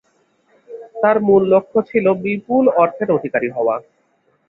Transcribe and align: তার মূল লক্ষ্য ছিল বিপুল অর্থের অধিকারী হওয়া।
তার 0.95 1.17
মূল 1.27 1.41
লক্ষ্য 1.53 1.79
ছিল 1.89 2.05
বিপুল 2.23 2.65
অর্থের 2.81 3.09
অধিকারী 3.11 3.49
হওয়া। 3.49 3.75